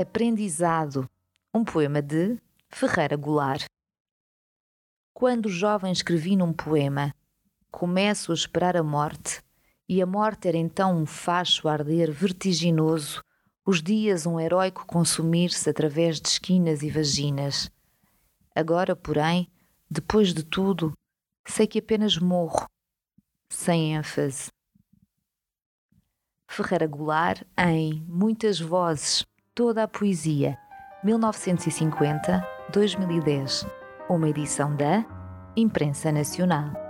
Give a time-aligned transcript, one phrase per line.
[0.00, 1.10] Aprendizado,
[1.52, 2.40] um poema de
[2.70, 3.64] Ferreira Goulart.
[5.12, 7.12] Quando jovem escrevi num poema,
[7.68, 9.42] começo a esperar a morte,
[9.88, 13.20] e a morte era então um facho arder vertiginoso,
[13.66, 17.68] os dias um heróico consumir-se através de esquinas e vaginas.
[18.54, 19.50] Agora, porém,
[19.90, 20.92] depois de tudo,
[21.44, 22.68] sei que apenas morro,
[23.50, 24.46] sem ênfase.
[26.46, 29.26] Ferreira Goulart em Muitas Vozes
[29.58, 30.56] Toda a Poesia,
[31.04, 33.66] 1950-2010,
[34.08, 35.04] uma edição da
[35.56, 36.87] Imprensa Nacional.